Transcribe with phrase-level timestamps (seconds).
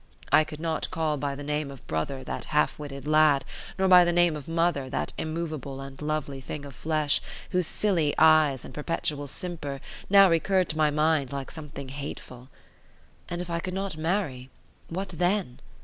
[0.31, 3.45] I could not call by the name of brother that half witted lad,
[3.77, 8.15] nor by the name of mother that immovable and lovely thing of flesh, whose silly
[8.17, 9.79] eyes and perpetual simper
[10.09, 12.49] now recurred to my mind like something hateful.
[13.29, 14.49] And if I could not marry,
[14.89, 15.59] what then?